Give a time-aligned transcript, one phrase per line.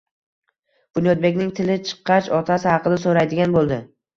[0.99, 3.83] Bunyodbekning tili chiqqach, otasi haqida soʻraydigan boʻldi